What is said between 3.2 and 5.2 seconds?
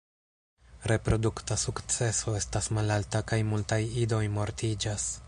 kaj multaj idoj mortiĝas.